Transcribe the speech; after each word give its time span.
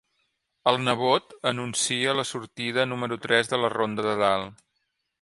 El 0.71 0.79
nebot 0.85 1.35
anuncia 1.51 2.17
la 2.21 2.27
sortida 2.31 2.89
número 2.95 3.23
tres 3.27 3.55
de 3.55 3.63
la 3.67 3.73
Ronda 3.79 4.11
de 4.11 4.21
Dalt. 4.27 4.69